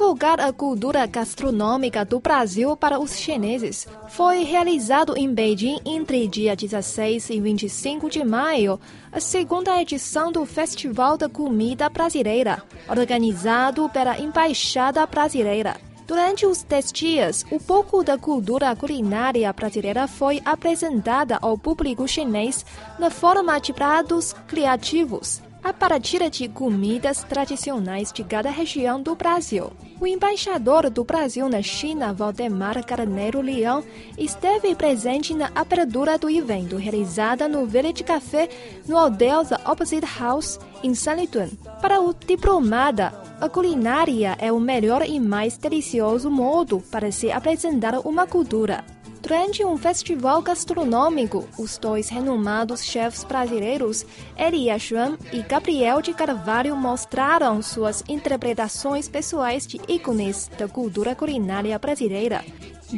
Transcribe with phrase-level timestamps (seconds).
[0.00, 6.56] Divulgar a cultura gastronômica do Brasil para os chineses, foi realizado em Beijing entre dia
[6.56, 8.80] 16 e 25 de maio
[9.12, 15.76] a segunda edição do Festival da Comida Brasileira, organizado pela Embaixada Brasileira.
[16.06, 22.64] Durante os 10 dias, o pouco da cultura culinária brasileira foi apresentada ao público chinês
[22.98, 29.72] na forma de pratos criativos a partir de comidas tradicionais de cada região do Brasil.
[30.00, 33.84] O embaixador do Brasil na China, Valdemar Carneiro Leão,
[34.16, 38.48] esteve presente na abertura do evento realizada no Village Café,
[38.88, 41.48] no hotel Opposite House, em Sanlitun.
[41.80, 47.98] Para o diplomada, a culinária é o melhor e mais delicioso modo para se apresentar
[48.06, 48.84] uma cultura.
[49.22, 54.04] Durante um festival gastronômico, os dois renomados chefes brasileiros,
[54.36, 61.78] Elia Schwan e Gabriel de Carvalho, mostraram suas interpretações pessoais de ícones da cultura culinária
[61.78, 62.42] brasileira,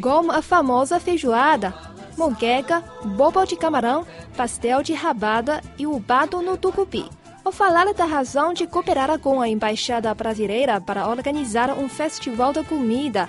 [0.01, 1.75] como a famosa feijoada,
[2.17, 7.05] moqueca, bobo de camarão, pastel de rabada e o bato no tucupi.
[7.45, 12.63] Ao falar da razão de cooperar com a Embaixada Brasileira para organizar um festival da
[12.63, 13.29] comida,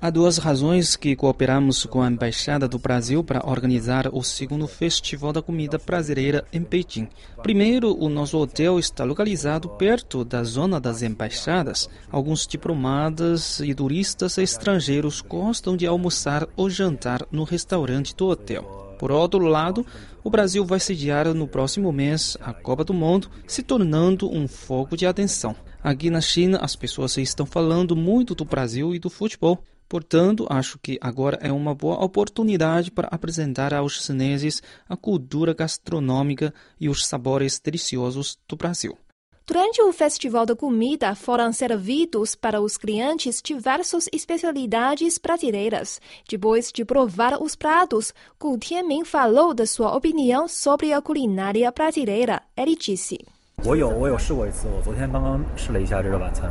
[0.00, 5.32] Há duas razões que cooperamos com a Embaixada do Brasil para organizar o segundo Festival
[5.32, 7.08] da Comida Brasileira em Pequim.
[7.42, 11.88] Primeiro, o nosso hotel está localizado perto da zona das embaixadas.
[12.10, 18.87] Alguns diplomatas e turistas estrangeiros gostam de almoçar ou jantar no restaurante do hotel.
[18.98, 19.86] Por outro lado,
[20.24, 24.96] o Brasil vai sediar no próximo mês a Copa do Mundo, se tornando um foco
[24.96, 25.54] de atenção.
[25.82, 29.62] Aqui na China, as pessoas estão falando muito do Brasil e do futebol.
[29.88, 36.52] Portanto, acho que agora é uma boa oportunidade para apresentar aos chineses a cultura gastronômica
[36.78, 38.98] e os sabores deliciosos do Brasil.
[39.47, 45.99] Durante o Festival da Comida foram servidos para os clientes diversas especialidades brasileiras.
[46.29, 52.41] Depois de provar os pratos, Gu Tianming falou da sua opinião sobre a culinária brasileira.
[52.55, 53.19] Ele disse.
[53.65, 56.49] 我有我有试过一次，我昨天刚刚试了一下这个晚餐，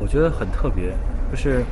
[0.00, 0.96] 我觉得很特别，
[1.30, 1.64] 就是，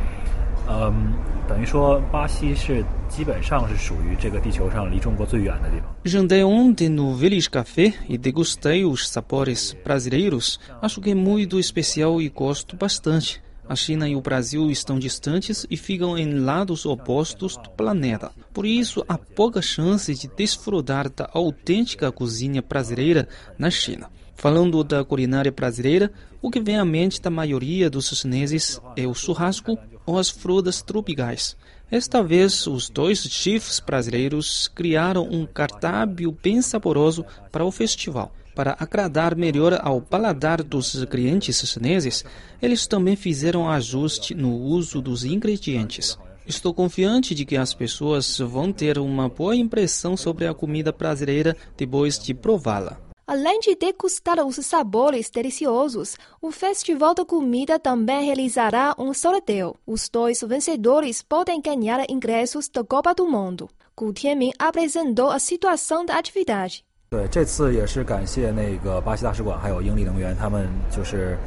[0.69, 1.15] 嗯，
[1.49, 5.95] 等于说巴西是基本上是属于这个地球上离中国最远的地方。
[6.05, 10.59] Jantei ontem no Village Café e degustei os sabores brasileiros.
[10.83, 13.41] Acho que é muito especial e gosto bastante.
[13.67, 18.31] A China e o Brasil estão distantes e ficam em lados opostos do planeta.
[18.53, 24.09] Por isso, há pouca chance de desfrutar da autêntica cozinha brasileira na China.
[24.34, 29.12] Falando da culinária brasileira, o que vem à mente da maioria dos chineses é o
[29.12, 31.56] churrasco ou as frutas tropicais.
[31.91, 38.34] Esta vez, os dois chefs brasileiros criaram um cardápio bem saboroso para o festival.
[38.56, 42.24] Para agradar melhor ao paladar dos clientes chineses,
[42.62, 46.18] eles também fizeram ajuste no uso dos ingredientes.
[46.46, 51.56] Estou confiante de que as pessoas vão ter uma boa impressão sobre a comida brasileira
[51.78, 53.12] depois de prová-la.
[53.27, 59.77] Além de degustar os sabores deliciosos, o Festival da Comida também realizará um sorteio.
[59.87, 63.69] Os dois vencedores podem ganhar ingressos da Copa do Mundo.
[63.95, 66.84] Gu Tianming apresentou a situação da atividade.
[67.11, 71.39] 对，这次也是感谢那个巴西大使馆还有英利能源，他们就是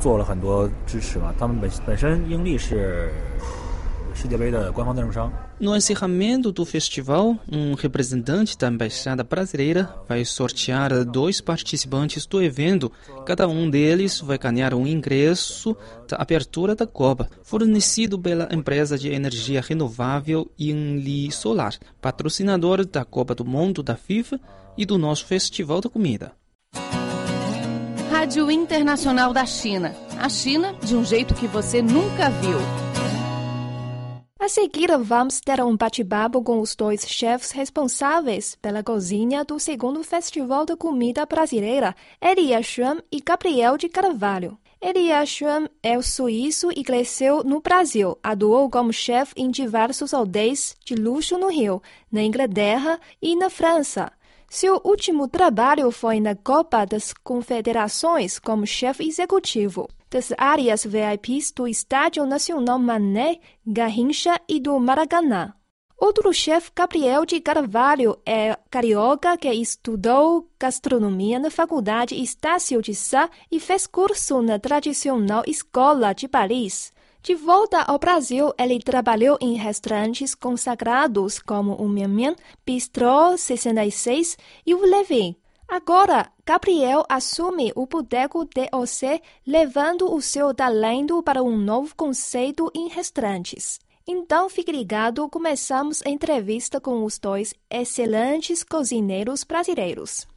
[0.00, 1.34] 做了很多支持嘛。
[1.38, 3.12] 他们本本身英利是
[5.59, 12.91] no encerramento do festival, um representante da Embaixada Brasileira vai sortear dois participantes do evento.
[13.25, 15.75] Cada um deles vai ganhar um ingresso
[16.07, 23.33] da abertura da Copa, fornecido pela empresa de energia renovável Inli Solar, patrocinador da Copa
[23.33, 24.39] do Mundo da FIFA
[24.77, 26.33] e do nosso Festival da Comida.
[28.11, 29.93] Rádio Internacional da China.
[30.17, 32.92] A China de um jeito que você nunca viu.
[34.43, 40.03] A seguir, vamos ter um bate-papo com os dois chefes responsáveis pela cozinha do segundo
[40.03, 44.57] Festival da Comida Brasileira, Elia Schramm e Gabriel de Carvalho.
[44.81, 48.17] Elia Schramm é suíço e cresceu no Brasil.
[48.21, 51.81] Atuou como chefe em diversos hotéis de luxo no Rio,
[52.11, 54.11] na Inglaterra e na França.
[54.49, 61.67] Seu último trabalho foi na Copa das Confederações como chefe executivo das áreas VIPs do
[61.67, 65.55] Estádio Nacional Mané, Garrincha e do Maracanã.
[65.97, 73.27] Outro chefe, Gabriel de Carvalho, é carioca que estudou gastronomia na Faculdade Estácio de Sá
[73.51, 76.93] e fez curso na tradicional Escola de Paris.
[77.23, 84.37] De volta ao Brasil, ele trabalhou em restaurantes consagrados como o Mian Mian, Bistrô 66
[84.63, 85.42] e o Levi.
[85.75, 92.89] Agora, Gabriel assume o Boteco DOC, levando o seu talento para um novo conceito em
[92.89, 93.79] restaurantes.
[94.07, 100.27] Então, fique ligado, começamos a entrevista com os dois excelentes cozinheiros brasileiros.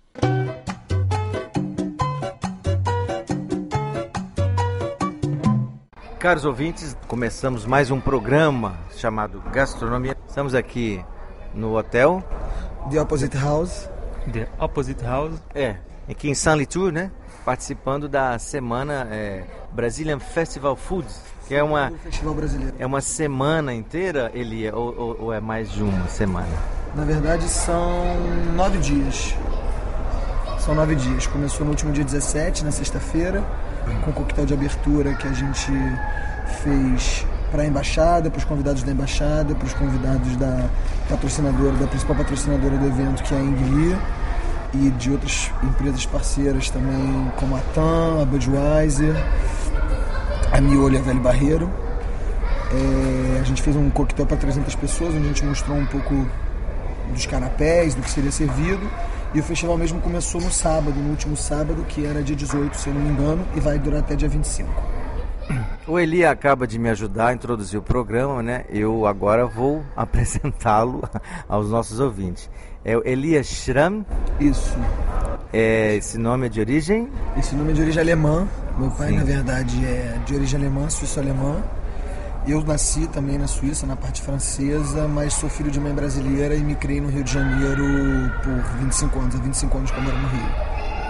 [6.19, 10.17] Caros ouvintes, começamos mais um programa chamado Gastronomia.
[10.27, 11.05] Estamos aqui
[11.53, 12.25] no hotel
[12.91, 13.96] The Opposite House.
[14.33, 15.41] The Opposite House.
[15.55, 15.77] É,
[16.09, 17.11] aqui em Saint Litour, né?
[17.45, 22.75] Participando da semana é, Brazilian Festival Foods, que é uma Festival Brasileiro.
[22.79, 26.49] é uma semana inteira, Elia, ou, ou, ou é mais de uma semana?
[26.95, 28.05] Na verdade, são
[28.55, 29.35] nove dias.
[30.59, 31.27] São nove dias.
[31.27, 33.45] Começou no último dia 17, na sexta-feira,
[34.05, 35.71] com o coquetel de abertura que a gente
[36.63, 40.69] fez para a embaixada, para os convidados da embaixada, para os convidados da
[41.09, 43.97] patrocinadora, da principal patrocinadora do evento, que é a Ingli,
[44.83, 49.15] e de outras empresas parceiras também, como a TAM, a Budweiser,
[50.53, 51.71] a Miolho e a Velho Barreiro.
[52.73, 56.27] É, a gente fez um coquetel para 300 pessoas, onde a gente mostrou um pouco
[57.13, 58.91] dos canapés, do que seria servido.
[59.35, 62.89] E o festival mesmo começou no sábado, no último sábado, que era dia 18, se
[62.89, 64.96] eu não me engano, e vai durar até dia 25.
[65.87, 68.65] O Eli acaba de me ajudar a introduzir o programa, né?
[68.69, 71.09] Eu agora vou apresentá-lo
[71.49, 72.51] aos nossos ouvintes.
[72.85, 74.05] É o Elias Schramm,
[74.41, 74.77] Isso.
[75.53, 78.47] é, esse nome é de origem Esse nome é de origem alemã.
[78.79, 79.17] Meu pai, Sim.
[79.17, 81.63] na verdade, é de origem alemã, suíço-alemã.
[82.47, 86.61] Eu nasci também na Suíça, na parte francesa, mas sou filho de mãe brasileira e
[86.61, 87.83] me criei no Rio de Janeiro
[88.45, 89.35] por 25 anos.
[89.35, 90.47] Há 25 anos que eu moro no Rio.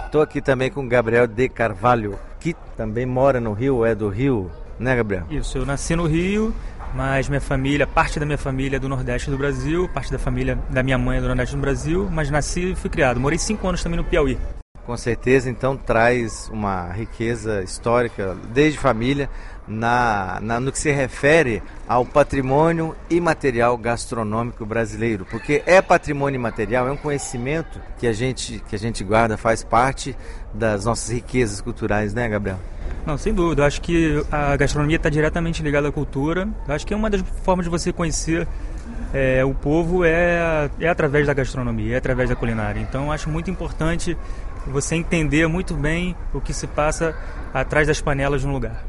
[0.06, 2.18] Estou aqui também com o Gabriel de Carvalho,
[2.54, 5.24] que também mora no Rio, é do Rio, né, Gabriel?
[5.30, 6.54] Isso, eu nasci no Rio,
[6.94, 10.58] mas minha família, parte da minha família é do Nordeste do Brasil, parte da família
[10.70, 13.18] da minha mãe é do Nordeste do Brasil, mas nasci e fui criado.
[13.20, 14.38] Morei cinco anos também no Piauí.
[14.86, 19.28] Com certeza, então traz uma riqueza histórica desde família
[19.66, 26.86] na, na- no que se refere ao patrimônio imaterial gastronômico brasileiro, porque é patrimônio imaterial,
[26.86, 30.16] é um conhecimento que a gente que a gente guarda, faz parte
[30.54, 32.58] das nossas riquezas culturais, né, Gabriel?
[33.04, 33.62] Não, sem dúvida.
[33.62, 36.48] Eu acho que a gastronomia está diretamente ligada à cultura.
[36.68, 38.46] Eu acho que é uma das formas de você conhecer
[39.16, 42.80] é, o povo é, é através da gastronomia, é através da culinária.
[42.80, 44.14] Então, acho muito importante
[44.66, 47.16] você entender muito bem o que se passa
[47.54, 48.84] atrás das panelas de um lugar.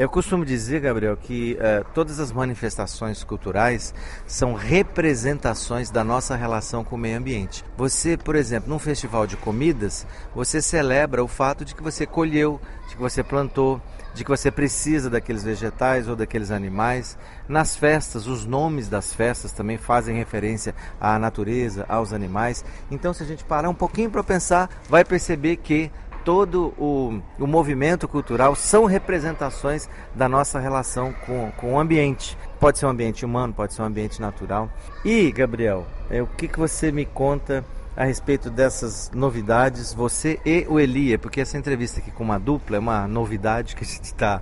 [0.00, 3.92] Eu costumo dizer, Gabriel, que eh, todas as manifestações culturais
[4.26, 7.62] são representações da nossa relação com o meio ambiente.
[7.76, 12.58] Você, por exemplo, num festival de comidas, você celebra o fato de que você colheu,
[12.88, 13.78] de que você plantou,
[14.14, 17.18] de que você precisa daqueles vegetais ou daqueles animais.
[17.46, 22.64] Nas festas, os nomes das festas também fazem referência à natureza, aos animais.
[22.90, 25.90] Então, se a gente parar um pouquinho para pensar, vai perceber que
[26.24, 32.36] todo o, o movimento cultural são representações da nossa relação com, com o ambiente.
[32.58, 34.68] Pode ser um ambiente humano, pode ser um ambiente natural.
[35.04, 37.64] E, Gabriel, é, o que, que você me conta
[37.96, 42.76] a respeito dessas novidades, você e o Elia, porque essa entrevista aqui com uma dupla
[42.76, 44.40] é uma novidade que a gente está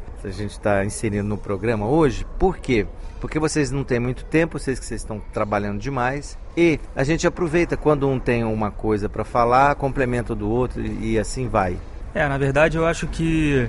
[0.63, 2.27] tá inserindo no programa hoje.
[2.39, 2.87] Por quê?
[3.21, 6.39] Porque vocês não têm muito tempo, vocês que vocês estão trabalhando demais.
[6.57, 11.13] E a gente aproveita quando um tem uma coisa para falar, complementa do outro e,
[11.13, 11.77] e assim vai.
[12.15, 13.69] É, na verdade, eu acho que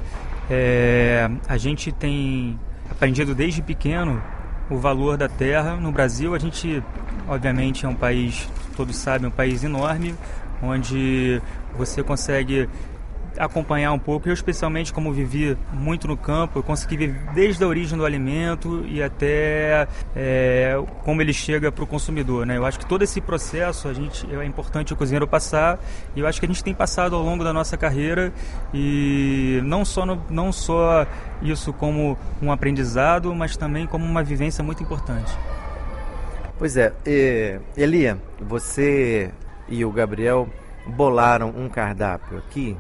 [0.50, 4.22] é, a gente tem aprendido desde pequeno
[4.70, 5.76] o valor da terra.
[5.76, 6.84] No Brasil, a gente,
[7.28, 10.16] obviamente, é um país, todos sabem, um país enorme,
[10.62, 11.42] onde
[11.78, 12.70] você consegue
[13.40, 14.28] acompanhar um pouco.
[14.28, 18.86] Eu, especialmente, como vivi muito no campo, eu consegui ver desde a origem do alimento
[18.86, 22.46] e até é, como ele chega para o consumidor.
[22.46, 22.58] Né?
[22.58, 25.80] Eu acho que todo esse processo a gente, é importante o cozinheiro passar
[26.16, 28.34] e eu acho que a gente tem passado ao longo da nossa carreira
[28.74, 31.08] e não só, no, não só
[31.42, 35.32] isso como um aprendizado, mas também como uma vivência muito importante.
[36.58, 36.92] Pois é,
[37.78, 39.32] Elia, você
[39.70, 40.50] e o Gabriel
[40.86, 42.76] bolaram um cardápio aqui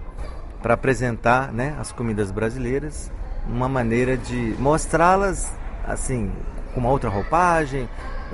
[0.61, 3.11] para apresentar né, as comidas brasileiras,
[3.47, 5.51] uma maneira de mostrá-las
[5.85, 6.31] assim,
[6.73, 7.89] com uma outra roupagem.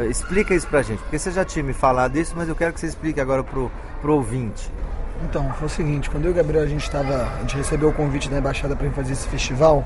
[0.10, 2.80] Explica isso pra gente, porque você já tinha me falado isso, mas eu quero que
[2.80, 4.70] você explique agora pro, pro ouvinte.
[5.24, 7.90] Então, foi o seguinte, quando eu e o Gabriel a gente estava, a gente recebeu
[7.90, 9.86] o convite da embaixada para fazer esse festival,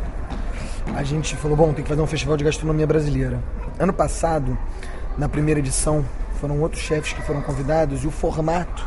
[0.95, 3.39] a gente falou, bom, tem que fazer um festival de gastronomia brasileira.
[3.77, 4.57] Ano passado,
[5.15, 6.03] na primeira edição,
[6.41, 8.83] foram outros chefes que foram convidados e o formato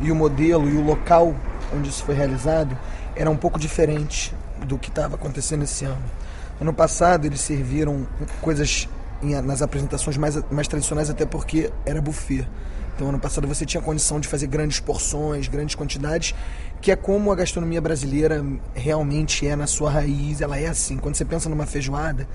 [0.00, 1.34] e o modelo e o local
[1.74, 2.76] onde isso foi realizado
[3.14, 4.34] era um pouco diferente
[4.66, 6.02] do que estava acontecendo esse ano.
[6.60, 8.06] Ano passado eles serviram
[8.40, 8.88] coisas
[9.44, 12.46] nas apresentações mais, mais tradicionais, até porque era buffet.
[12.94, 16.34] Então, ano passado você tinha condição de fazer grandes porções, grandes quantidades,
[16.80, 18.44] que é como a gastronomia brasileira
[18.74, 20.40] realmente é na sua raiz.
[20.40, 20.98] Ela é assim.
[20.98, 22.28] Quando você pensa numa feijoada,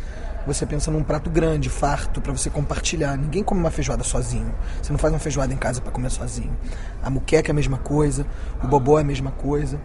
[0.48, 3.18] você pensa num prato grande, farto, para você compartilhar.
[3.18, 4.54] Ninguém come uma feijoada sozinho.
[4.82, 6.56] Você não faz uma feijoada em casa para comer sozinho.
[7.04, 8.26] A muqueca é a mesma coisa,
[8.64, 9.80] o bobó é a mesma coisa.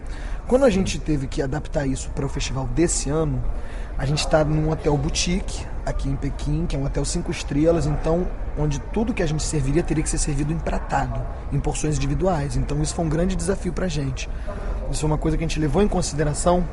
[0.47, 3.43] Quando a gente teve que adaptar isso para o festival desse ano,
[3.97, 7.85] a gente está num hotel boutique aqui em Pequim, que é um hotel cinco estrelas,
[7.85, 11.21] então onde tudo que a gente serviria teria que ser servido empratado,
[11.51, 12.55] em porções individuais.
[12.55, 14.29] Então isso foi um grande desafio para a gente.
[14.91, 16.63] Isso foi uma coisa que a gente levou em consideração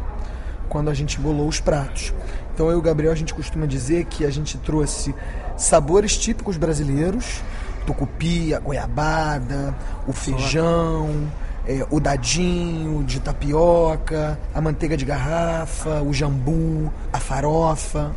[0.69, 2.15] quando a gente bolou os pratos.
[2.55, 5.15] Então eu e o Gabriel a gente costuma dizer que a gente trouxe
[5.57, 7.43] sabores típicos brasileiros,
[7.87, 9.75] tucupi, a goiabada,
[10.07, 11.29] o feijão
[11.67, 18.15] é, o dadinho de tapioca, a manteiga de garrafa, o jambu, a farofa.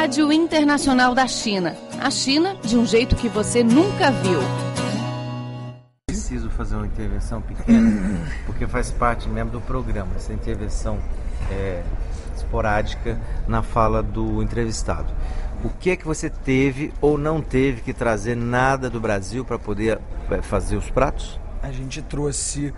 [0.00, 1.76] Rádio Internacional da China.
[2.00, 4.40] A China de um jeito que você nunca viu.
[6.06, 10.98] Preciso fazer uma intervenção pequena, porque faz parte mesmo do programa, essa intervenção
[11.50, 11.82] é,
[12.34, 15.12] esporádica na fala do entrevistado.
[15.62, 19.58] O que é que você teve ou não teve que trazer nada do Brasil para
[19.58, 21.38] poder é, fazer os pratos?
[21.62, 22.72] A gente trouxe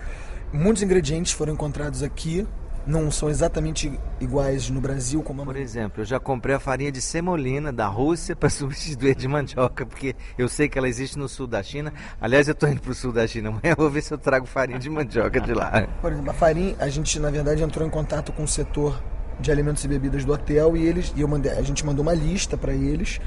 [0.53, 2.49] muitos ingredientes foram encontrados aqui.
[2.87, 5.45] Não são exatamente iguais no Brasil como a...
[5.45, 9.87] Por exemplo, eu já comprei a farinha de semolina da Rússia para substituir de mandioca,
[9.87, 11.93] porque eu sei que ela existe no sul da China.
[12.21, 14.47] Aliás, eu estou indo para o sul da China amanhã, vou ver se eu trago
[14.47, 15.87] farinha de mandioca de lá.
[16.03, 19.01] Por exemplo, a farinha, a gente na verdade entrou em contato com o setor
[19.41, 22.15] de alimentos e bebidas do hotel e eles e eu mandei, a gente mandou uma
[22.15, 23.21] lista para eles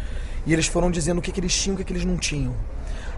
[0.46, 2.18] e eles foram dizendo o que, que eles tinham e o que, que eles não
[2.18, 2.56] tinham.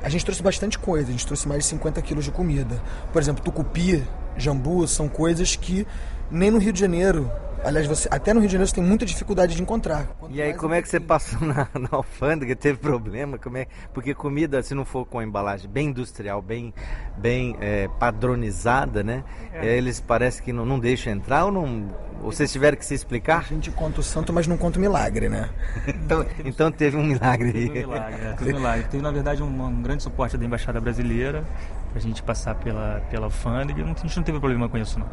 [0.01, 2.81] A gente trouxe bastante coisa, a gente trouxe mais de 50 quilos de comida.
[3.11, 4.03] Por exemplo, tucupi,
[4.37, 5.85] jambu, são coisas que
[6.29, 7.29] nem no Rio de Janeiro
[7.63, 10.05] Aliás, você, até no Rio de Janeiro você tem muita dificuldade de encontrar.
[10.19, 12.55] Quanto e aí, como é que você passou na, na, alfândega?
[12.55, 13.37] Teve problema?
[13.37, 16.73] Como é, porque comida, se não for com a embalagem bem industrial, bem,
[17.17, 19.23] bem é, padronizada, né?
[19.51, 19.75] É.
[19.75, 21.89] Eles parece que não, não deixam entrar ou não.
[22.21, 23.39] Vocês tiveram que se explicar?
[23.39, 25.49] A gente conta o santo, mas não conta o milagre, né?
[25.87, 27.69] então, então teve um milagre aí.
[27.69, 28.87] Teve um milagre, é, teve um milagre.
[28.87, 31.43] Teve, na verdade, um, um grande suporte da Embaixada Brasileira
[31.89, 33.83] para a gente passar pela, pela alfândega.
[33.83, 35.07] A gente não teve problema com isso, não.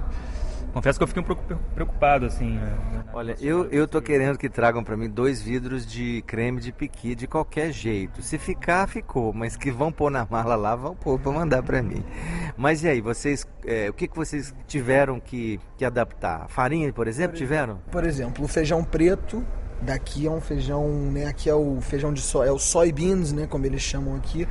[0.75, 2.55] Confesso que eu fiquei um pouco preocupado, assim.
[2.55, 6.73] Né, Olha, eu, eu tô querendo que tragam para mim dois vidros de creme de
[6.73, 8.21] piqui de qualquer jeito.
[8.23, 9.33] Se ficar, ficou.
[9.33, 12.05] Mas que vão pôr na mala lá, vão pôr para mandar para mim.
[12.57, 16.49] Mas e aí, vocês, é, o que, que vocês tiveram que, que adaptar?
[16.49, 17.79] Farinha, por exemplo, por tiveram?
[17.93, 19.47] Por exemplo, o feijão preto
[19.81, 21.27] daqui é um feijão, né?
[21.27, 23.47] Aqui é o feijão de soja, é o soybeans, né?
[23.47, 24.49] Como eles chamam aqui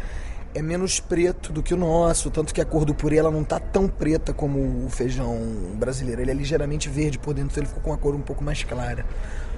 [0.55, 3.43] é menos preto do que o nosso, tanto que a cor do purê ela não
[3.43, 5.37] tá tão preta como o feijão
[5.75, 6.21] brasileiro.
[6.21, 8.63] Ele é ligeiramente verde por dentro, então ele ficou com uma cor um pouco mais
[8.63, 9.05] clara.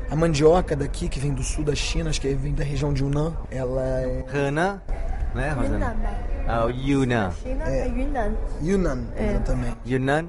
[0.10, 3.04] A mandioca daqui, que vem do sul da China, acho que vem da região de
[3.04, 4.26] Yunnan, ela é.
[4.32, 4.82] Hana,
[5.34, 5.96] né, Rosana?
[6.48, 7.34] Ah, Yunnan.
[7.66, 8.36] É, Yunnan.
[8.62, 9.30] Yunnan, é.
[9.32, 9.78] exatamente.
[9.86, 10.28] Yunnan?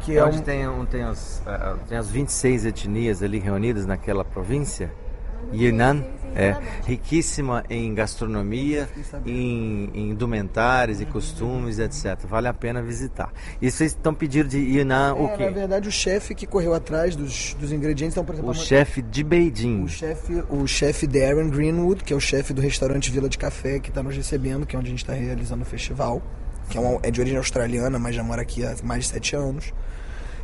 [0.00, 0.42] Que é onde um...
[0.42, 4.90] tem, um, tem, as, uh, tem as 26 etnias ali reunidas naquela província.
[5.52, 6.04] Yunnan
[6.34, 6.56] é
[6.86, 8.88] riquíssima em gastronomia,
[9.26, 12.18] em, em indumentários e costumes, etc.
[12.26, 13.32] Vale a pena visitar.
[13.60, 15.44] E vocês estão pedindo de Yunnan o é, quê?
[15.46, 19.02] Na verdade, o chefe que correu atrás dos, dos ingredientes, então, por exemplo, o chefe
[19.02, 19.84] de Beijing.
[19.84, 23.78] O chefe, o chefe Darren Greenwood, que é o chefe do restaurante Vila de Café,
[23.78, 26.22] que está nos recebendo, que é onde a gente está realizando o festival,
[26.68, 29.34] que é, uma, é de origem australiana, mas já mora aqui há mais de sete
[29.34, 29.72] anos.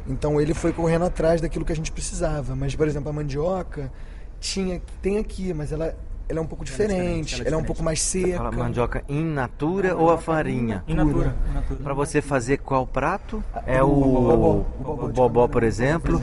[0.08, 2.54] Então ele foi correndo atrás daquilo que a gente precisava.
[2.54, 3.90] Mas, por exemplo, a mandioca
[4.40, 5.94] tinha, tem aqui, mas ela,
[6.28, 8.00] ela é um pouco diferente, ela é, diferente, ela é, ela é um pouco mais
[8.00, 8.48] seca.
[8.48, 10.82] A mandioca in natura ou a farinha?
[10.86, 11.36] In natura.
[11.82, 13.42] Para você fazer qual prato?
[13.66, 16.20] É o, o, o, bobó, por exemplo.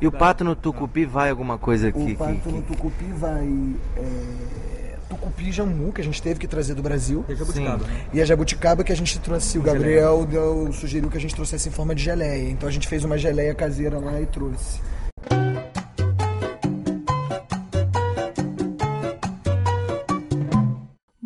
[0.00, 2.12] E o pato no tucupi vai alguma coisa aqui?
[2.12, 3.76] O pato no tucupi vai...
[3.96, 4.84] É
[5.24, 7.24] tucupi jambu que a gente teve que trazer do Brasil.
[7.28, 7.86] E a jabuticaba.
[7.86, 8.06] Né?
[8.12, 9.58] E a jabuticaba que a gente trouxe.
[9.58, 12.50] O Gabriel deu, sugeriu que a gente trouxesse em forma de geleia.
[12.50, 14.80] Então a gente fez uma geleia caseira lá e trouxe.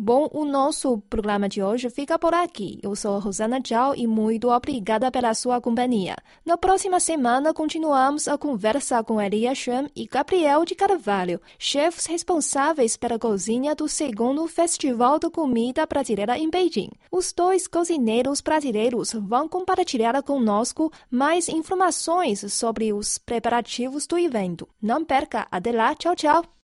[0.09, 2.79] Bom, o nosso programa de hoje fica por aqui.
[2.81, 6.15] Eu sou Rosana Zhao e muito obrigada pela sua companhia.
[6.43, 12.97] Na próxima semana, continuamos a conversa com Elia Shen e Gabriel de Carvalho, chefes responsáveis
[12.97, 16.89] pela cozinha do segundo Festival da Comida Brasileira em Beijing.
[17.11, 24.67] Os dois cozinheiros brasileiros vão compartilhar conosco mais informações sobre os preparativos do evento.
[24.81, 25.47] Não perca!
[25.51, 25.93] Até lá!
[25.93, 26.43] Tchau, tchau!